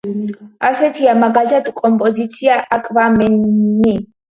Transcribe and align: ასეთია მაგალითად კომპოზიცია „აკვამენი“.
ასეთია 0.69 1.13
მაგალითად 1.25 1.71
კომპოზიცია 1.83 2.59
„აკვამენი“. 2.81 3.99